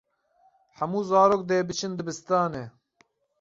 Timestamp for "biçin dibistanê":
1.67-2.65